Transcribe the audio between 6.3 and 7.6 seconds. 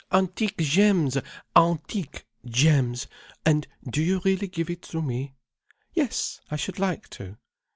I should like to."